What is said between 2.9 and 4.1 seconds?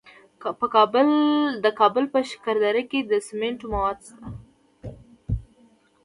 کې د سمنټو مواد